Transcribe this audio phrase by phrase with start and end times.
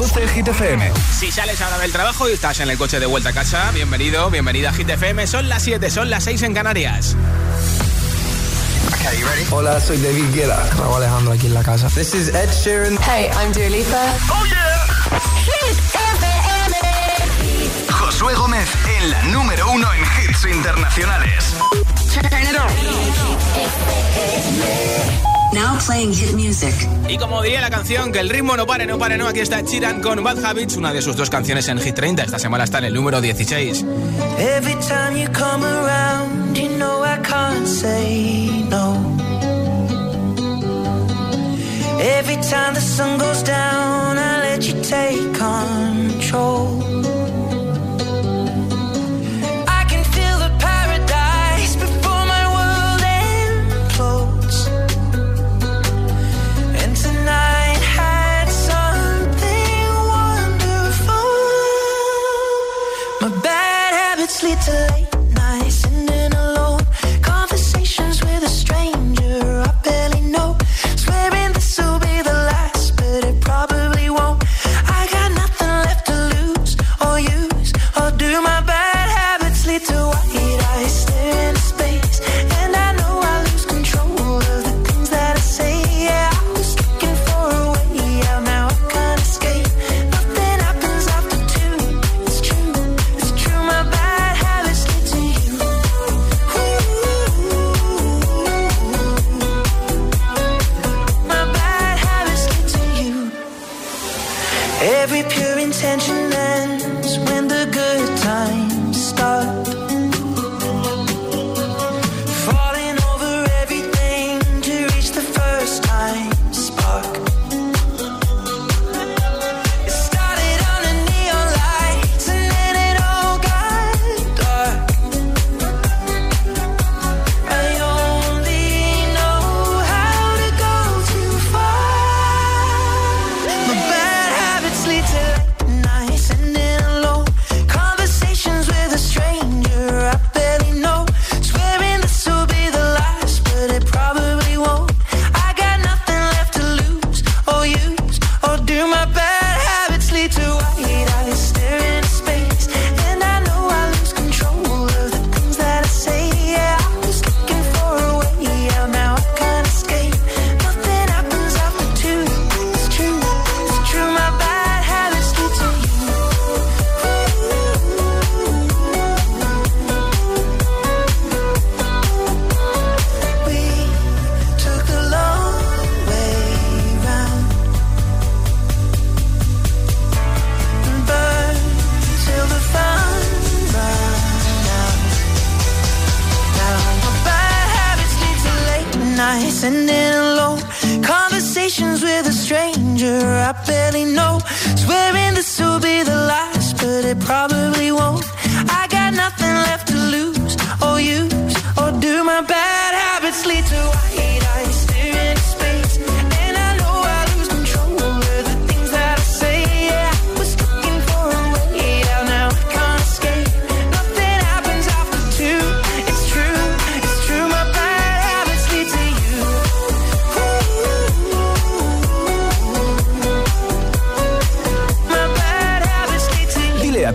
[0.00, 0.92] Reproduce Hit FM.
[1.12, 4.30] Si sales ahora del trabajo y estás en el coche de vuelta a casa, bienvenido,
[4.30, 5.26] bienvenida a Hit FM.
[5.26, 7.14] Son las 7, son las 6 en Canarias.
[8.94, 9.44] Okay, you ready?
[9.50, 10.58] Hola, soy David Guetta.
[10.78, 11.88] Raúl Alejandro aquí en la casa.
[11.88, 12.98] This is Ed Sheeran.
[13.02, 14.14] Hey, I'm Dua Lipa.
[14.30, 14.86] Oh yeah.
[15.44, 16.78] Hit FM.
[17.92, 21.44] Josué Gómez en la número uno en hits internacionales.
[25.52, 26.74] Now playing hit music.
[27.08, 29.26] Y como diría la canción, que el ritmo no pare, no pare, no.
[29.26, 32.22] Aquí está Chiran con Bad Habits, una de sus dos canciones en Hit 30.
[32.22, 33.84] Esta semana está en el número 16.
[34.38, 38.96] Every time you come around, you know I can't say no.
[42.00, 46.89] Every time the sun goes down, I let you take control.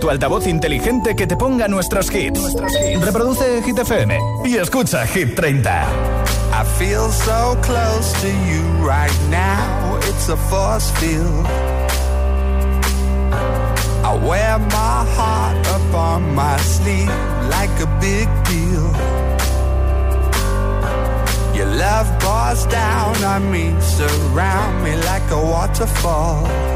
[0.06, 2.54] Tu altavoz inteligente que te ponga nuestros hits.
[3.00, 5.82] Reproduce Hit FM y escucha Hit 30.
[6.52, 9.98] I feel so close to you right now.
[10.08, 11.44] It's a force field.
[14.04, 17.10] I wear my heart up on my sleeve
[17.50, 18.86] like a big deal.
[21.56, 26.75] Your love pours down on me, surround me like a waterfall.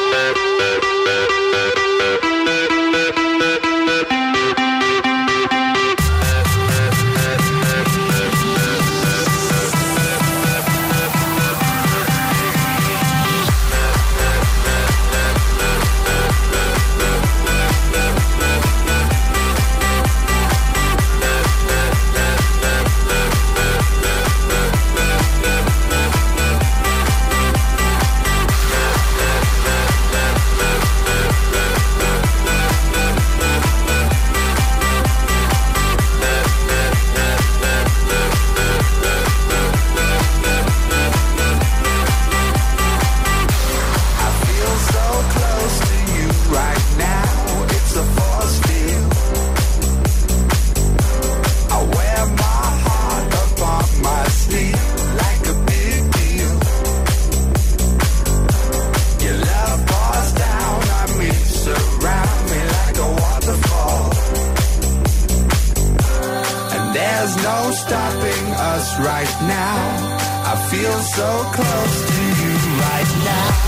[71.71, 73.60] close to you right now.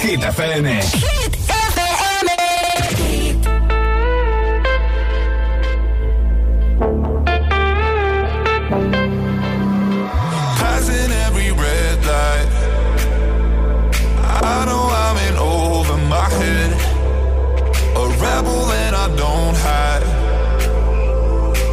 [0.00, 0.64] Hit FM.
[0.64, 2.90] Hit FM.
[10.60, 12.48] Passing every red light.
[14.42, 16.72] I know I'm in over my head.
[17.96, 20.06] A rebel and I don't hide.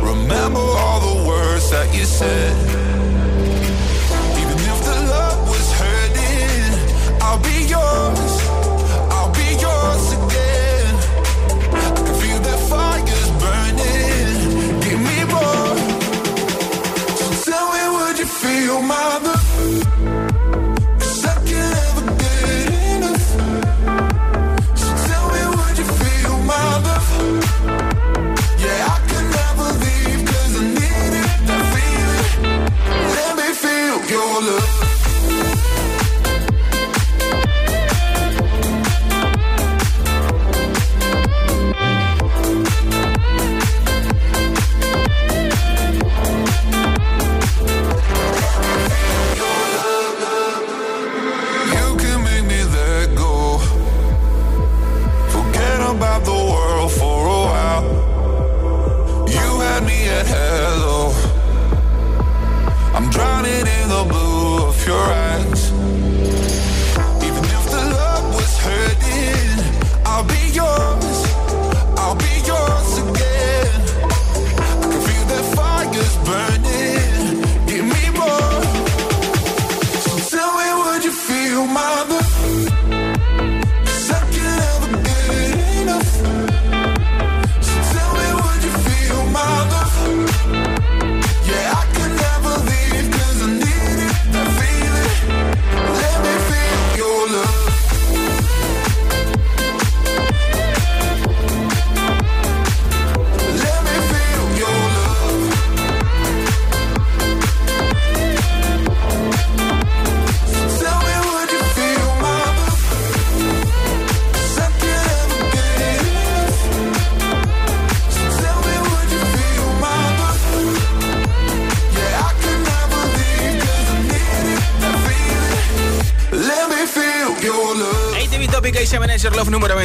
[0.04, 2.77] Remember all the words that you said
[18.82, 19.17] my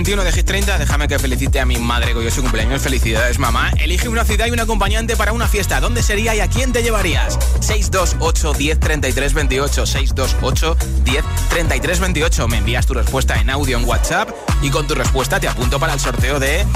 [0.03, 2.83] 21 de Hit 30, déjame que felicite a mi madre que hoy es su cumpleaños.
[2.83, 3.71] Felicidades, mamá.
[3.79, 5.79] Elige una ciudad y un acompañante para una fiesta.
[5.79, 7.39] ¿Dónde sería y a quién te llevarías?
[7.61, 9.87] 628 10 33 28.
[9.87, 12.49] 628 10 33 28.
[12.49, 14.31] Me envías tu respuesta en audio en WhatsApp
[14.61, 16.67] y con tu respuesta te apunto para el sorteo de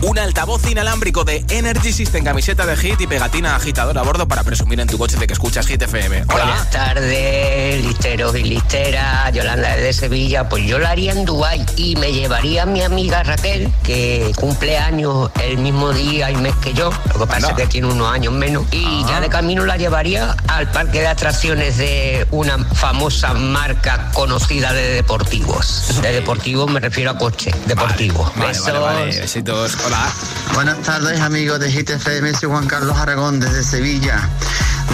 [0.00, 4.44] un altavoz inalámbrico de Energy System, camiseta de Hit y pegatina agitadora a bordo para
[4.44, 6.22] presumir en tu coche de que escuchas Hit FM.
[6.28, 6.44] Hola.
[6.44, 9.32] Buenas tardes, listeros y listeras.
[9.32, 10.48] Yolanda de Sevilla.
[10.48, 14.78] Pues yo la haría en Dubái y me llevaría a mi amiga Raquel, que cumple
[14.78, 16.90] años el mismo día y mes que yo.
[17.12, 18.66] Lo que pasa es que tiene unos años menos.
[18.70, 24.72] Y ya de camino la llevaría al parque de atracciones de una famosa marca conocida
[24.72, 25.96] de deportivos.
[26.02, 28.30] De deportivos me refiero a coche deportivo.
[28.36, 28.66] Vale, Besos.
[28.66, 29.20] vale, vale.
[29.20, 29.76] Besitos.
[29.88, 30.12] Hola.
[30.52, 34.28] Buenas tardes amigos de GTFM, soy Juan Carlos Aragón desde Sevilla.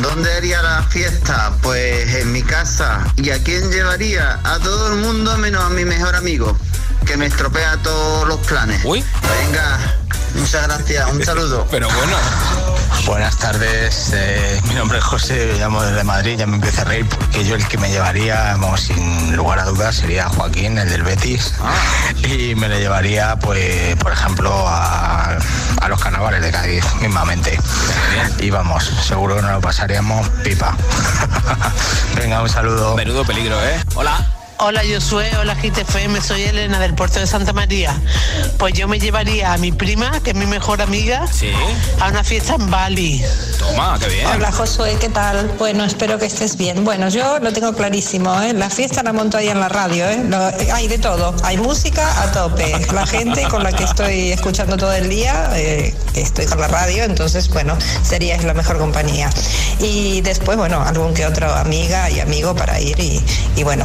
[0.01, 1.53] ¿Dónde haría la fiesta?
[1.63, 3.05] Pues en mi casa.
[3.17, 4.39] ¿Y a quién llevaría?
[4.45, 6.57] A todo el mundo menos a mi mejor amigo,
[7.07, 8.85] que me estropea todos los planes.
[8.85, 9.03] Uy.
[9.43, 9.81] Venga,
[10.37, 11.67] muchas gracias, un saludo.
[11.73, 12.17] Pero bueno.
[13.07, 16.85] Buenas tardes, eh, mi nombre es José, me llamo desde Madrid, ya me empiezo a
[16.85, 20.89] reír porque yo el que me llevaría, vamos, sin lugar a dudas, sería Joaquín, el
[20.89, 21.53] del Betis,
[22.27, 25.37] y me le llevaría, pues, por ejemplo, a,
[25.81, 27.59] a los carnavales de Cádiz, mismamente.
[28.39, 30.75] Y vamos, seguro que nos lo pasaríamos pipa.
[32.17, 32.97] Venga, un saludo.
[32.97, 33.81] Menudo peligro, ¿eh?
[33.95, 34.34] Hola.
[34.59, 37.93] Hola Josué, hola GTFM, soy Elena del puerto de Santa María.
[38.57, 41.51] Pues yo me llevaría a mi prima, que es mi mejor amiga, Sí.
[42.01, 43.23] a una fiesta en Bali.
[43.59, 44.27] Toma, qué bien.
[44.27, 45.49] Hola Josué, ¿qué tal?
[45.59, 46.85] Bueno, espero que estés bien.
[46.85, 48.53] Bueno, yo lo tengo clarísimo, ¿eh?
[48.55, 50.23] La fiesta la monto ahí en la radio, ¿eh?
[50.29, 52.87] Lo- hay de todo, hay música a tope.
[52.93, 57.03] La gente con la que estoy escuchando todo el día, eh, estoy con la radio,
[57.05, 59.29] entonces, bueno, sería la mejor compañía.
[59.81, 63.21] Y después, bueno, algún que otro amiga y amigo para ir y,
[63.57, 63.85] y bueno,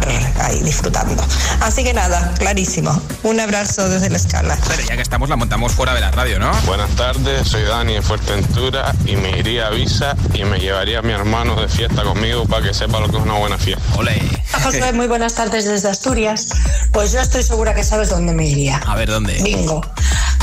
[0.00, 1.22] estar ahí disfrutando.
[1.60, 3.00] Así que nada, clarísimo.
[3.22, 4.58] Un abrazo desde la escala.
[4.68, 6.52] Pero ya que estamos, la montamos fuera de la radio, ¿no?
[6.62, 11.02] Buenas tardes, soy Dani de Fuerteventura y me iría a Visa y me llevaría a
[11.02, 13.82] mi hermano de fiesta conmigo para que sepa lo que es una buena fiesta.
[13.96, 14.20] Ole.
[14.62, 16.48] José, muy buenas tardes desde Asturias.
[16.92, 18.78] Pues yo estoy segura que sabes dónde me iría.
[18.86, 19.40] A ver, ¿dónde?
[19.42, 19.82] Bingo.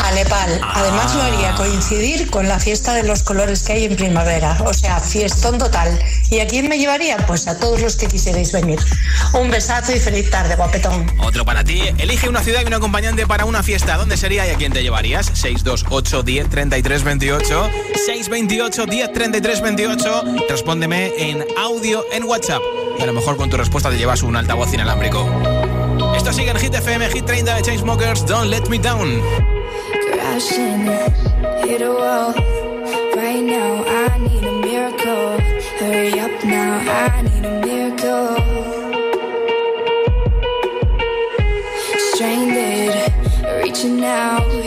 [0.03, 0.61] A Nepal.
[0.63, 4.57] Además lo haría coincidir con la fiesta de los colores que hay en primavera.
[4.65, 5.99] O sea, fiestón total.
[6.29, 7.17] ¿Y a quién me llevaría?
[7.27, 8.79] Pues a todos los que quisierais venir.
[9.33, 11.05] Un besazo y feliz tarde, guapetón.
[11.19, 11.81] Otro para ti.
[11.97, 13.97] Elige una ciudad y un acompañante para una fiesta.
[13.97, 15.27] ¿Dónde sería y a quién te llevarías?
[15.33, 17.69] 628 10 33 28.
[18.05, 20.23] 628 10 33 28.
[20.49, 22.61] Respóndeme en audio en WhatsApp.
[22.97, 25.78] Y a lo mejor con tu respuesta te llevas un altavoz inalámbrico.
[26.29, 28.23] Esto sigue en Hit FM, Hit 30 de Chainsmokers.
[28.27, 29.19] Don't let me down.
[30.11, 30.85] crashing,
[31.65, 32.33] hit a wall.
[33.15, 35.39] Right now, I need a miracle.
[35.79, 38.35] Hurry up now, I need a miracle.
[42.13, 43.11] Stranded,
[43.63, 44.58] reaching out.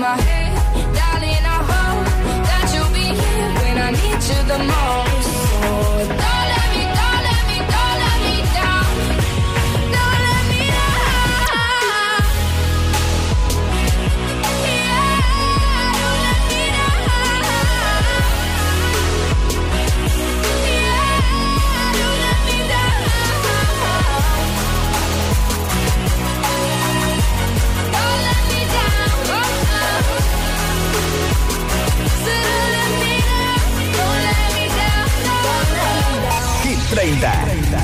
[0.00, 0.56] My head,
[0.96, 1.44] darling.
[1.44, 2.06] I hope
[2.48, 5.30] that you'll be here when I need you the most.
[6.08, 6.39] So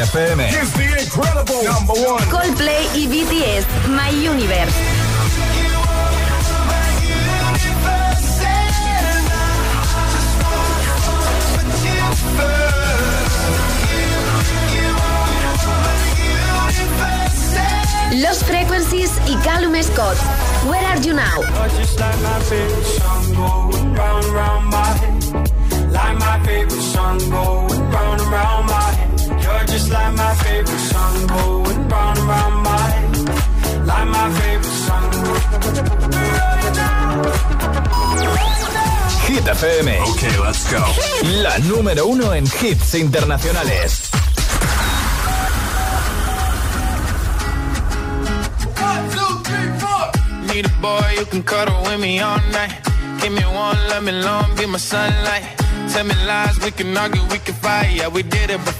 [0.00, 0.40] Hit FM.
[2.30, 4.72] Coldplay y BTS, My Universe.
[18.16, 20.16] Los Frequencies y Callum Scott.
[20.66, 21.40] Where are you now?
[21.76, 22.40] Just like my
[26.44, 28.89] favorite song going round and round my
[29.70, 33.86] just like my favorite song going round and round my head.
[33.86, 35.06] Like my favorite song.
[39.26, 39.88] Hit FM.
[40.10, 40.82] Okay, let's go.
[41.42, 44.10] La número uno en hits internacionales.
[50.48, 52.74] Need a boy you can cuddle with me all night.
[53.20, 55.44] Give me one, let me long, be my sunlight.
[55.92, 57.90] Tell me lies, we can argue, we can fight.
[57.92, 58.79] Yeah, we did it before,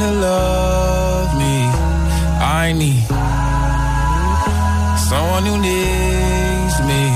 [0.00, 1.68] to love me.
[2.40, 3.04] I need
[4.96, 7.12] someone who needs me.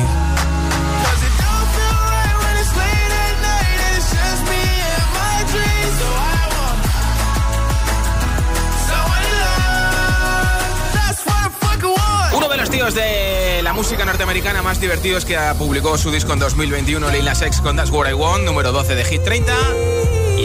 [12.35, 16.41] Uno de los tíos de la música norteamericana más divertidos que publicó su disco en
[16.41, 19.96] 2021, Lil Nas X con That's What I Want, número 12 de Hit 30.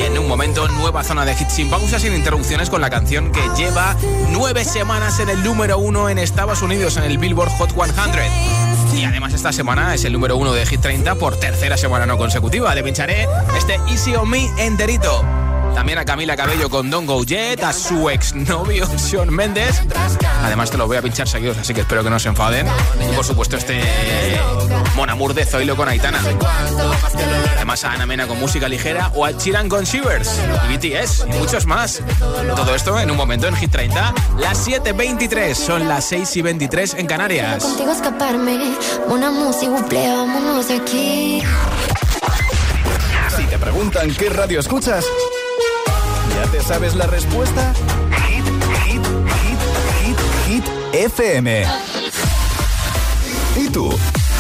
[0.06, 3.42] En un momento, nueva zona de hits sin pausas, sin interrupciones, con la canción que
[3.56, 3.96] lleva
[4.30, 9.00] nueve semanas en el número uno en Estados Unidos, en el Billboard Hot 100.
[9.00, 12.18] Y además esta semana es el número uno de Hit 30 por tercera semana no
[12.18, 12.74] consecutiva.
[12.74, 15.40] Le pincharé este Easy On Me enterito.
[15.74, 19.82] También a Camila Cabello con Don't Go Jet, a su exnovio Sean Méndez.
[20.44, 22.68] Además te lo voy a pinchar seguidos, así que espero que no se enfaden.
[23.00, 23.82] Y por supuesto este
[24.96, 26.20] Mon Amour de Zoilo con Aitana.
[27.56, 31.38] Además a Ana Mena con música ligera o a Chiran con Shivers y BTS y
[31.38, 32.02] muchos más.
[32.56, 36.94] Todo esto en un momento en Hit 30, las 7.23, son las 6 y 23
[36.96, 37.64] en Canarias.
[37.64, 38.76] Contigo escaparme,
[39.08, 41.44] una música, vámonos de aquí.
[43.36, 45.31] Si te preguntan qué radio escuchas, ¿ya
[46.62, 47.74] sabes la respuesta?
[48.28, 48.45] Hit,
[48.86, 49.06] hit,
[49.41, 49.60] hit,
[50.02, 51.65] hit, hit, FM.
[53.56, 53.89] ¿Y tú?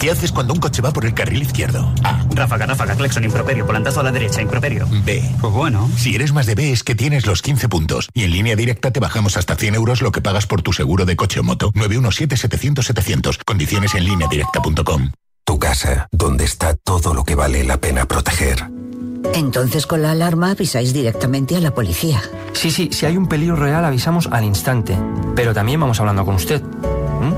[0.00, 1.92] ¿Qué haces cuando un coche va por el carril izquierdo?
[2.04, 2.24] A.
[2.34, 4.88] Ráfaga, ráfaga, claxon, improperio, volantazo a la derecha, improperio.
[5.04, 5.22] B.
[5.38, 5.90] Pues bueno.
[5.94, 8.08] Si eres más de B es que tienes los 15 puntos.
[8.14, 11.04] Y en línea directa te bajamos hasta 100 euros lo que pagas por tu seguro
[11.04, 11.70] de coche o moto.
[11.72, 13.44] 917-700-700.
[13.44, 15.10] Condiciones en línea directa.com.
[15.44, 18.70] Tu casa, donde está todo lo que vale la pena proteger.
[19.34, 22.22] Entonces con la alarma avisáis directamente a la policía.
[22.54, 24.96] Sí, sí, si hay un peligro real avisamos al instante.
[25.36, 26.62] Pero también vamos hablando con usted.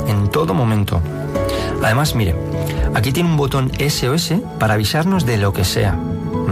[0.07, 1.03] En todo momento.
[1.82, 2.34] Además, mire,
[2.94, 5.98] aquí tiene un botón SOS para avisarnos de lo que sea.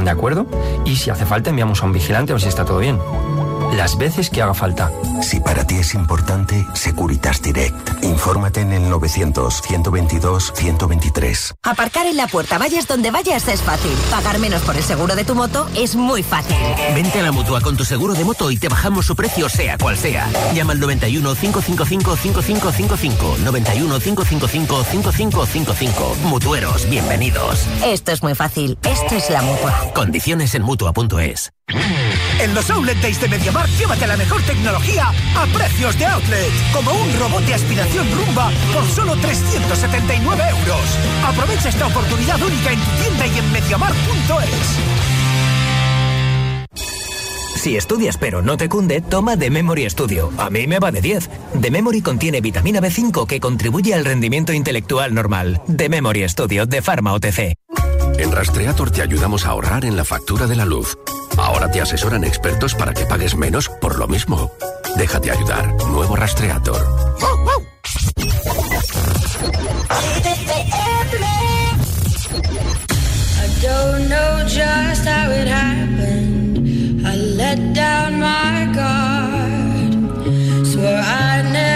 [0.02, 0.46] ¿De acuerdo?
[0.84, 2.98] Y si hace falta enviamos a un vigilante a ver si está todo bien.
[3.72, 4.90] Las veces que haga falta.
[5.22, 8.02] Si para ti es importante, Securitas Direct.
[8.02, 11.54] Infórmate en el 900-122-123.
[11.62, 13.92] Aparcar en la puerta, vayas donde vayas, es fácil.
[14.10, 16.56] Pagar menos por el seguro de tu moto es muy fácil.
[16.94, 19.78] Vente a la mutua con tu seguro de moto y te bajamos su precio, sea
[19.78, 20.28] cual sea.
[20.52, 23.36] Llama al 91 555 5555.
[23.44, 26.16] 91 555 5555.
[26.24, 27.66] Mutueros, bienvenidos.
[27.84, 28.78] Esto es muy fácil.
[28.82, 29.74] Esto es la mutua.
[29.94, 31.52] Condiciones en mutua.es.
[32.40, 36.50] En los Outlet Days de MediaMarkt, llévate la mejor tecnología a precios de outlet.
[36.72, 40.80] Como un robot de aspiración rumba por solo 379 euros.
[41.22, 44.78] Aprovecha esta oportunidad única en tu tienda y en MediaMarkt.es.
[47.56, 50.32] Si estudias pero no te cunde, toma The Memory Studio.
[50.38, 51.28] A mí me va de 10.
[51.60, 55.60] The Memory contiene vitamina B5 que contribuye al rendimiento intelectual normal.
[55.76, 57.54] The Memory Studio de Pharma OTC.
[58.20, 60.98] En Rastreator te ayudamos a ahorrar en la factura de la luz.
[61.38, 64.52] Ahora te asesoran expertos para que pagues menos por lo mismo.
[64.98, 65.74] Déjate ayudar.
[65.88, 66.86] Nuevo Rastreator.
[75.48, 75.80] I.
[77.02, 78.50] I let down my
[80.82, 81.69] I'd never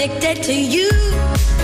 [0.00, 1.59] addicted to you.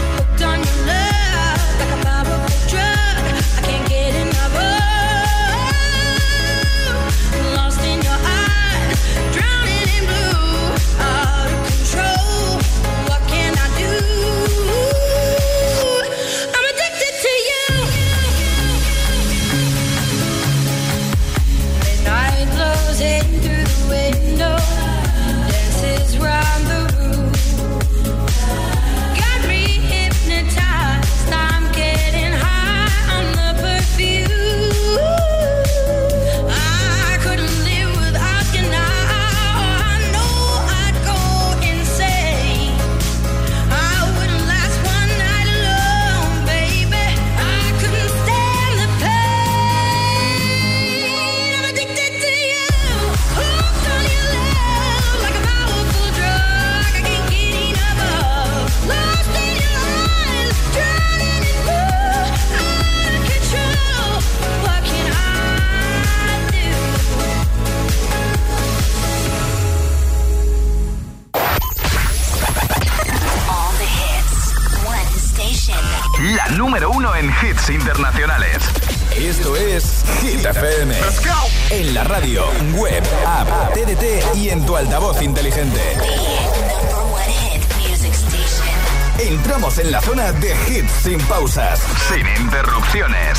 [89.78, 93.38] En la zona de hits sin pausas, sin interrupciones.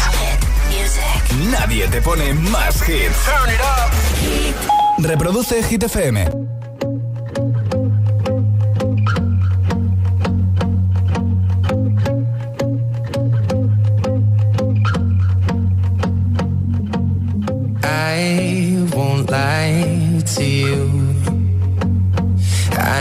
[1.49, 3.17] Nadie te pone más hits.
[4.99, 6.29] Reproduce Hit FM.
[17.83, 20.86] I won't lie to you.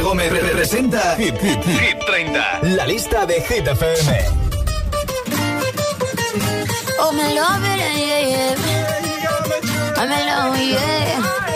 [0.00, 2.60] Josué Gómez representa Hit, Hit, Hit 30.
[2.62, 4.24] La lista de Hit FM.
[7.00, 8.54] Oh, me love it, yeah, yeah.
[9.96, 11.49] I'm alone, yeah.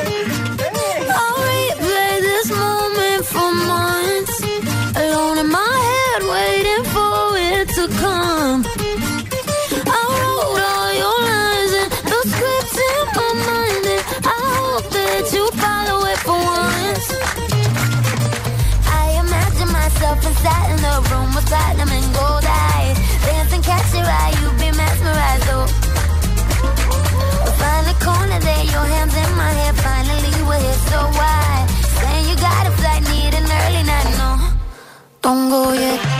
[35.25, 36.14] Don't go yet.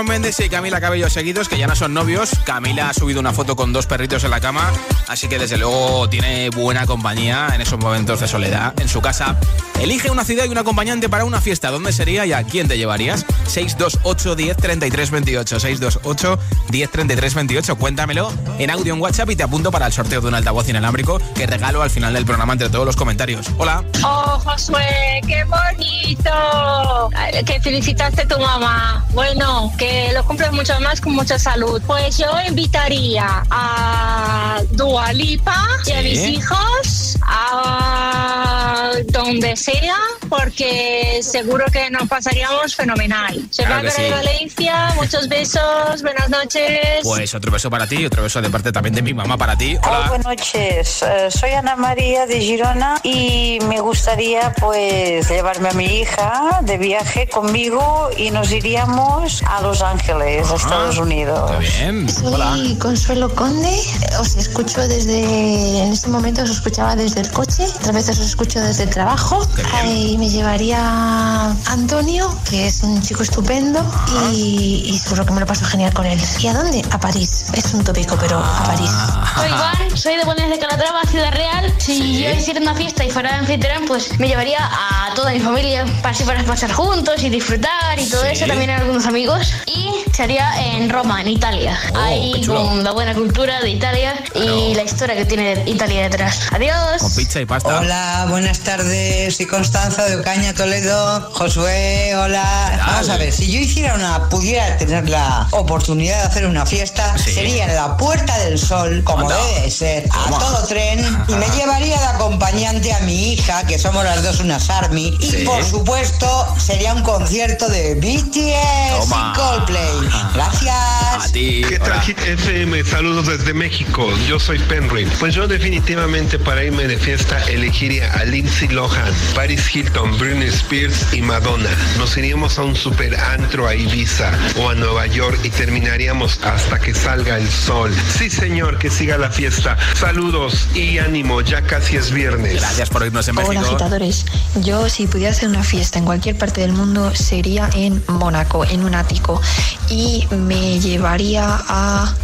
[0.00, 2.30] Mendes y Camila Cabello seguidos, que ya no son novios.
[2.44, 4.72] Camila ha subido una foto con dos perritos en la cama,
[5.06, 9.36] así que desde luego tiene buena compañía en esos momentos de soledad en su casa.
[9.80, 11.70] Elige una ciudad y un acompañante para una fiesta.
[11.70, 13.26] ¿Dónde sería y a quién te llevarías?
[13.48, 15.60] 628 10 33 28.
[15.60, 16.38] 628
[16.70, 17.76] 10 33 28.
[17.76, 21.20] Cuéntamelo en audio en WhatsApp y te apunto para el sorteo de un altavoz inalámbrico
[21.34, 23.46] que regalo al final del programa entre todos los comentarios.
[23.58, 23.84] Hola.
[24.02, 27.10] Oh, Josué, qué bonito.
[27.44, 29.04] Que felicitaste a tu mamá.
[29.12, 31.82] Bueno, que lo cumples mucho más con mucha salud.
[31.88, 39.96] Pues yo invitaría a Dualipa y a mis hijos a donde sea,
[40.32, 43.34] porque seguro que nos pasaríamos fenomenal.
[43.50, 44.10] Soy Claro Bárbara de sí.
[44.10, 47.00] Valencia, muchos besos, buenas noches.
[47.02, 49.58] Pues otro beso para ti y otro beso de parte también de mi mamá para
[49.58, 49.76] ti.
[49.82, 50.08] Hola, Hola.
[50.08, 51.02] buenas noches.
[51.02, 56.78] Eh, soy Ana María de Girona y me gustaría pues llevarme a mi hija de
[56.78, 61.50] viaje conmigo y nos iríamos a Los Ángeles, Estados Unidos.
[61.58, 62.08] bien.
[62.08, 63.78] Soy Consuelo Conde,
[64.18, 68.60] os escucho desde, en este momento os escuchaba desde el coche, otras veces os escucho
[68.60, 69.46] desde el trabajo
[69.84, 73.84] y me llevaría Antonio, que es un chico estupendo
[74.32, 76.16] y, y seguro que me lo paso genial con él.
[76.38, 76.80] ¿Y a dónde?
[76.92, 77.46] A París.
[77.54, 78.88] Es un tópico, pero a París.
[79.34, 81.74] Soy Iván, soy de Buenos de Calatrava, Ciudad Real.
[81.78, 85.84] Si yo hiciera una fiesta y fuera anfitrión, pues me llevaría a toda mi familia
[86.02, 88.28] para así para pasar juntos y disfrutar y todo Sí.
[88.30, 89.52] eso, también a algunos amigos.
[89.66, 91.76] Y sería en Roma, en Italia.
[91.94, 96.42] Oh, Ahí con la buena cultura de Italia y la historia que tiene Italia detrás.
[96.52, 97.00] Adiós.
[97.02, 97.80] Con pizza y pasta.
[97.80, 99.36] Hola, buenas tardes.
[99.36, 101.30] Soy Constanza de Ocaña, Toledo.
[101.32, 102.82] Josué, hola.
[102.86, 107.16] Vamos a ver, si yo hiciera una, pudiera tener la oportunidad de hacer una fiesta,
[107.18, 109.36] sería en la Puerta del Sol, como Anda.
[109.36, 110.38] debe de ser, a Toma.
[110.38, 110.98] todo tren,
[111.28, 115.26] y me llevaría de acompañante a mi hija, que somos las dos unas Army, y
[115.30, 115.44] Sí.
[115.44, 119.32] por supuesto sería un concierto de BTS Toma.
[119.34, 120.08] y Coldplay.
[120.34, 120.74] Gracias.
[120.74, 121.62] A ti.
[121.68, 122.84] ¿Qué tal Hit FM?
[122.84, 124.06] Saludos desde México.
[124.28, 125.06] Yo soy Penry.
[125.20, 131.12] Pues yo definitivamente para irme de fiesta elegiría a Lindsay Lohan, Paris Hilton, Britney Spears
[131.12, 131.68] y Madonna.
[131.98, 136.78] Nos iríamos a un super antro a Ibiza o a Nueva York y terminaríamos hasta
[136.78, 137.94] que salga el sol.
[138.16, 139.76] Sí señor, que siga la fiesta.
[139.94, 142.54] Saludos y ánimo, ya casi es viernes.
[142.54, 143.66] Gracias por irnos en Hola México.
[143.66, 144.24] agitadores,
[144.62, 148.84] yo si pudiera hacer una fiesta en cualquier parte del mundo sería en Mónaco, en
[148.84, 149.40] un ático
[149.88, 152.14] y me llevaría a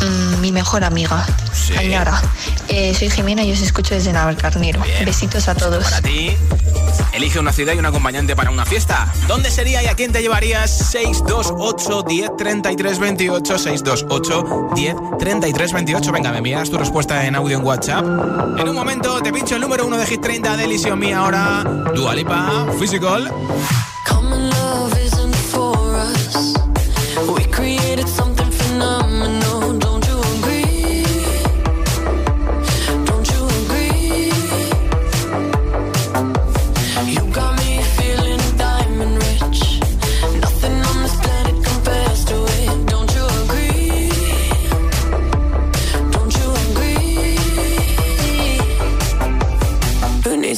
[0.00, 1.74] Mm, mi mejor amiga, sí.
[1.74, 2.20] Añara.
[2.68, 4.82] Eh, soy Jimena y os escucho desde Navalcarnero.
[5.04, 5.84] Besitos a todos.
[5.84, 6.36] Para ti,
[7.12, 9.12] elige una ciudad y un acompañante para una fiesta.
[9.26, 10.70] ¿Dónde sería y a quién te llevarías?
[10.90, 16.12] 628 10 33 28 628 10 33 28.
[16.12, 18.04] Venga, me envías tu respuesta en audio en WhatsApp.
[18.58, 21.64] En un momento te pincho el número uno de Hit 30 de Elysion Mía ahora.
[21.94, 23.32] Dualipa, Physical.
[24.08, 24.50] Come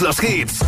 [0.00, 0.58] los hits.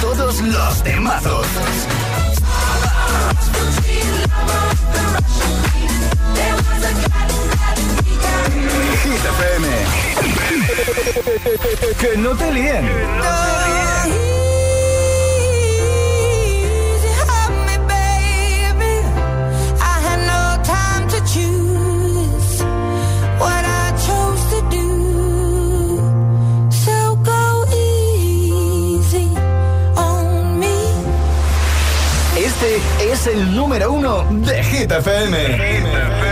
[0.00, 1.46] Todos los temazos.
[9.02, 9.22] Hit
[12.00, 14.25] que no te líen.
[32.66, 36.25] Este es el número uno de Hit FM.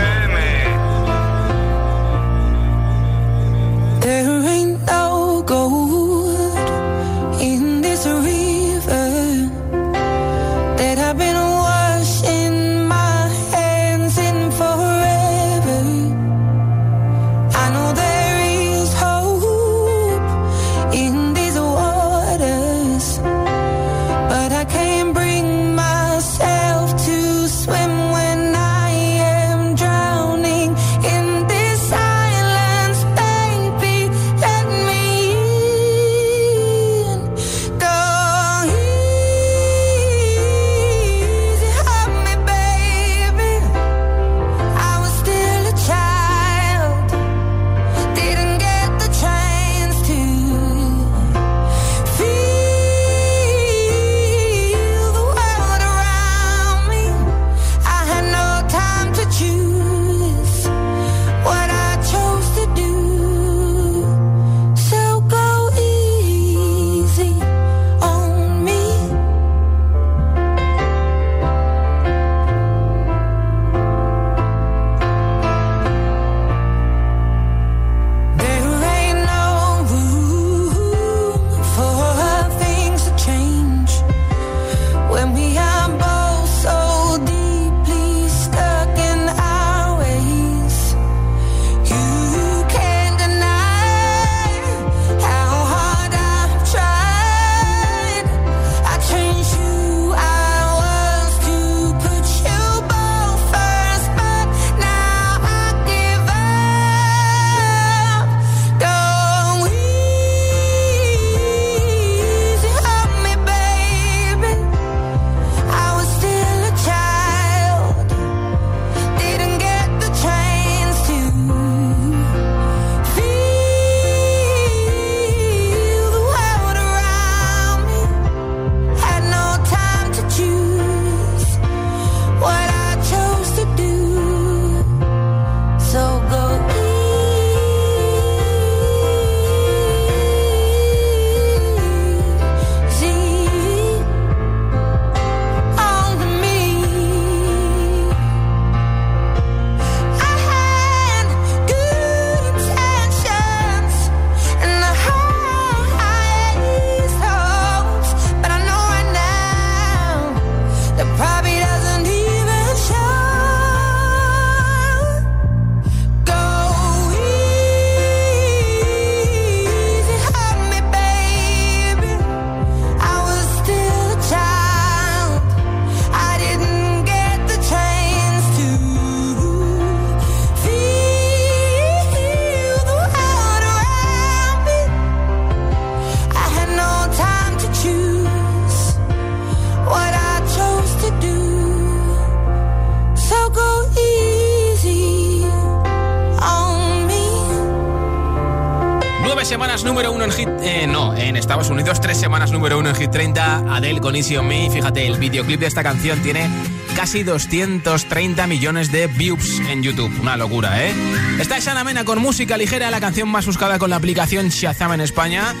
[202.65, 204.67] número 1 en Hit 30, Adele con Easy on Me.
[204.71, 206.49] Fíjate, el videoclip de esta canción tiene
[206.95, 210.11] casi 230 millones de views en YouTube.
[210.19, 210.91] Una locura, ¿eh?
[211.39, 215.01] Está Shana Mena con música ligera, la canción más buscada con la aplicación Shazam en
[215.01, 215.53] España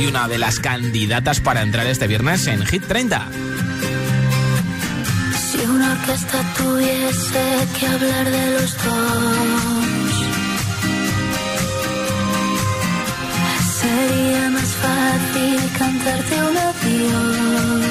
[0.00, 3.28] y una de las candidatas para entrar este viernes en Hit 30.
[5.38, 9.77] Si una orquesta tuviese que hablar de los dos
[15.38, 17.86] fácil cantarte un adiós.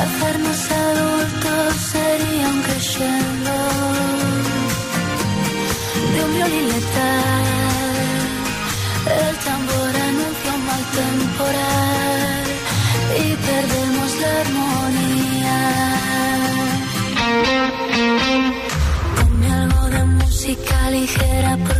[0.00, 3.56] Hacernos adultos sería un crescendo
[6.12, 7.48] de un violín letal.
[9.18, 12.44] El tambor anuncia un mal temporal
[13.22, 15.58] y perdemos la armonía.
[19.16, 21.79] Ponme algo de música ligera.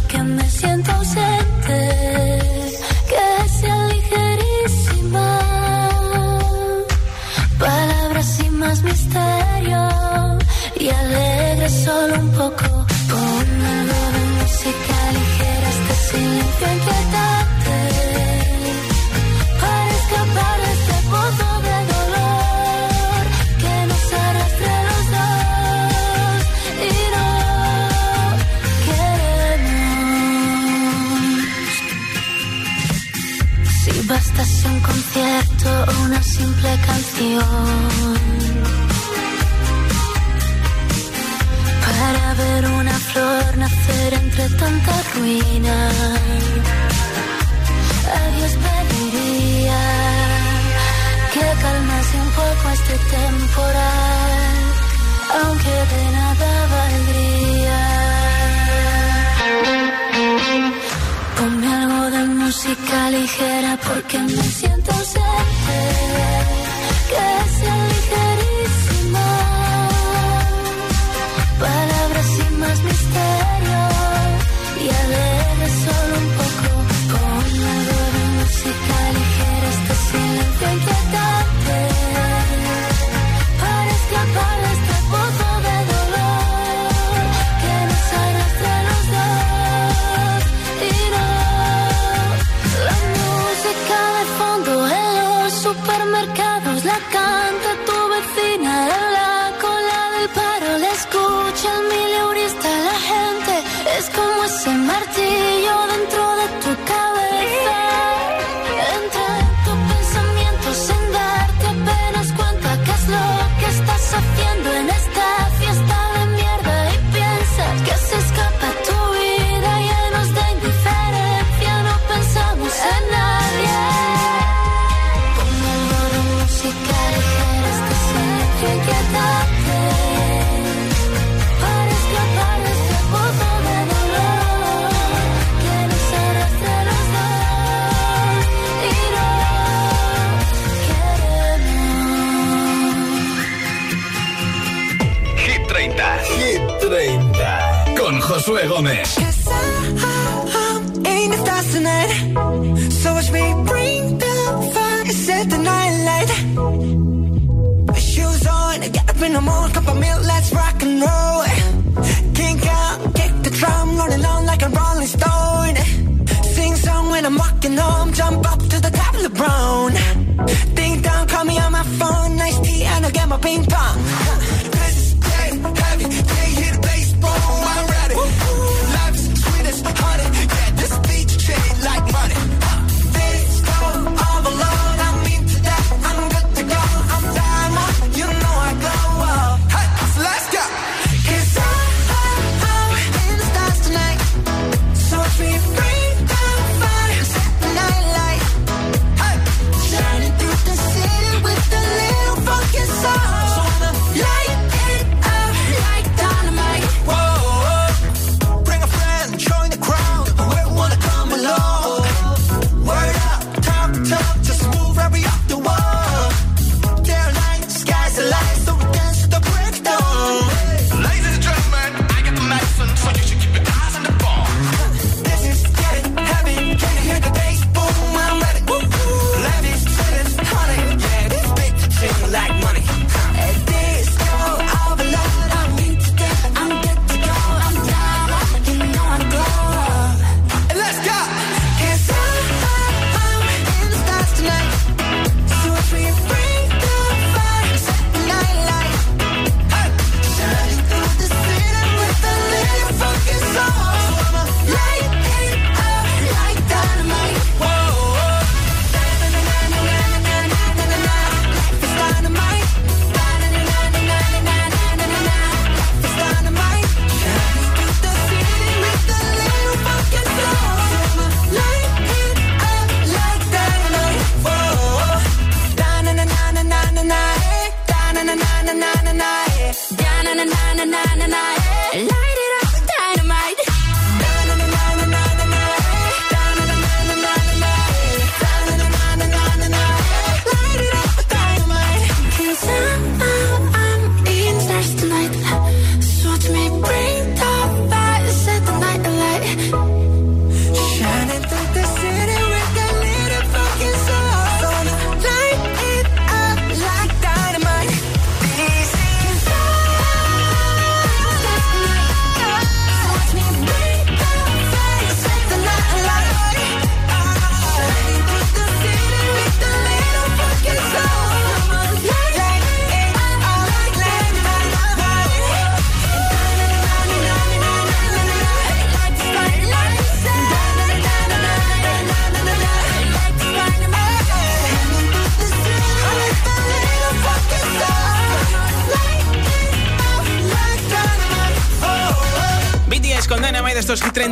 [148.51, 149.30] Josué Gómez.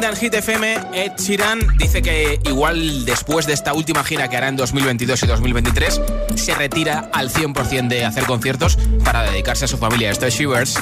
[0.09, 4.49] en Hit FM, Ed Sheeran dice que igual después de esta última gira que hará
[4.49, 6.01] en 2022 y 2023,
[6.35, 10.11] se retira al 100% de hacer conciertos para dedicarse a su familia.
[10.11, 10.79] Esto es Shivers.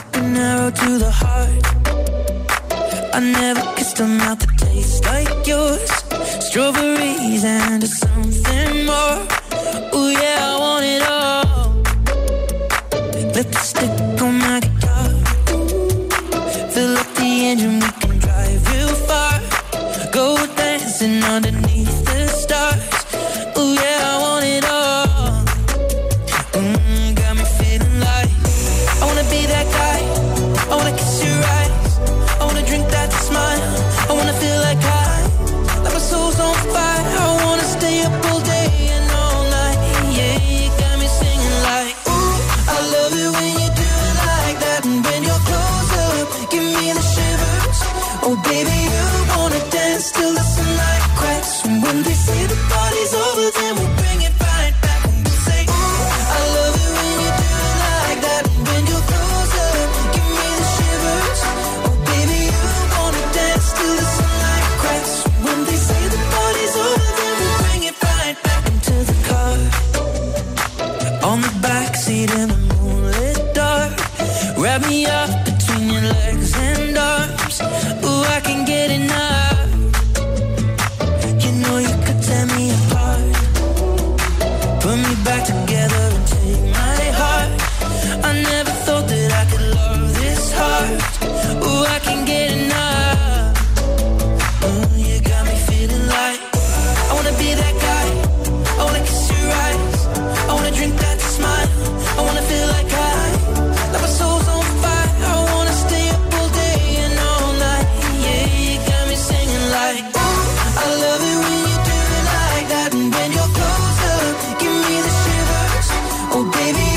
[116.72, 116.95] baby.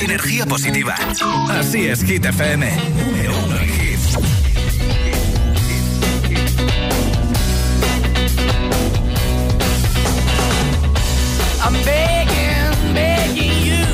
[0.00, 0.94] Energía positiva.
[1.50, 2.70] Así es, Hit FM.
[11.62, 13.84] I'm begging, begging you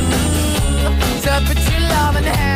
[1.23, 2.56] to put your love in hand.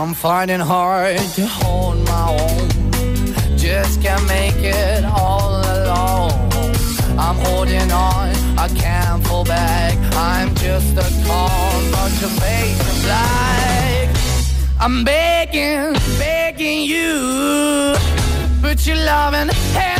[0.00, 2.68] I'm finding hard to hold my own.
[3.58, 6.32] Just can't make it all alone.
[7.18, 9.98] I'm holding on, I can't fall back.
[10.16, 11.80] I'm just a call,
[12.40, 14.16] make it black.
[14.80, 17.94] I'm begging, begging you.
[18.62, 19.99] Put your loving hand.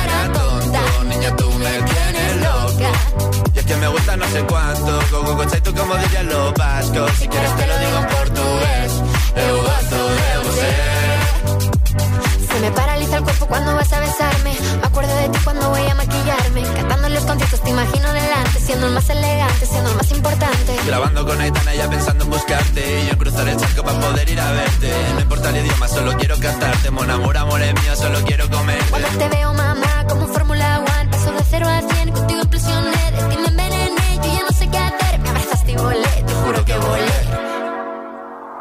[1.61, 2.89] me tienes loca.
[3.55, 7.11] Y es que me gusta no sé cuánto, go, go, tú como dirían los vascos.
[7.19, 8.91] Si quieres te lo digo en portugués,
[9.35, 10.71] eu gosto de você.
[12.53, 14.53] Se me paraliza el cuerpo cuando vas a besarme.
[14.81, 16.61] Me acuerdo de ti cuando voy a maquillarme.
[16.75, 18.59] Cantando en los conciertos te imagino delante.
[18.59, 20.77] Siendo el más elegante, siendo el más importante.
[20.85, 24.39] Grabando con Aitana ya pensando en buscarte Y yo cruzar el charco para poder ir
[24.39, 28.19] a verte No importa el idioma, solo quiero cantarte Mon amor, amor es mío, solo
[28.25, 30.33] quiero comerte Cuando te veo, mamá, como un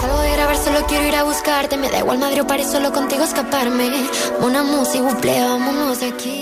[0.00, 1.76] Salgo de grabar, solo quiero ir a buscarte.
[1.76, 3.90] Me da igual Madrid o solo contigo escaparme.
[4.40, 6.41] Una música, vámonos de aquí.